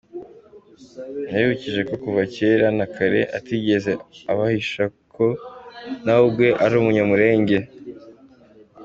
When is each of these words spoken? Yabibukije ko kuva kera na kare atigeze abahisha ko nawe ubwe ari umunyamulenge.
Yabibukije 1.31 1.81
ko 1.89 1.95
kuva 2.03 2.21
kera 2.35 2.67
na 2.77 2.85
kare 2.95 3.21
atigeze 3.37 3.91
abahisha 4.31 4.83
ko 5.15 5.25
nawe 6.03 6.21
ubwe 6.29 6.47
ari 6.63 6.73
umunyamulenge. 6.81 7.57